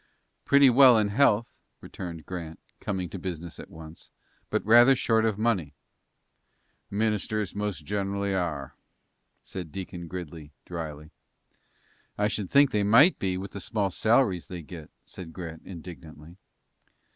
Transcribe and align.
"Pretty 0.45 0.67
well 0.71 0.97
in 0.97 1.09
health," 1.09 1.59
returned 1.79 2.25
Grant, 2.25 2.59
coming 2.79 3.07
to 3.11 3.19
business 3.19 3.59
at 3.59 3.69
once, 3.69 4.09
"but 4.49 4.65
rather 4.65 4.95
short 4.95 5.25
of 5.25 5.37
money." 5.37 5.75
"Ministers 6.89 7.53
most 7.53 7.85
gen'ally 7.85 8.33
are," 8.33 8.73
said 9.43 9.71
Deacon 9.71 10.07
Gridley, 10.07 10.53
dryly. 10.65 11.11
"I 12.17 12.27
should 12.29 12.49
think 12.49 12.71
they 12.71 12.81
might 12.83 13.19
be, 13.19 13.37
with 13.37 13.51
the 13.51 13.61
small 13.61 13.91
salaries 13.91 14.47
they 14.47 14.63
get," 14.63 14.89
said 15.05 15.33
Grant, 15.33 15.61
indignantly. 15.65 16.37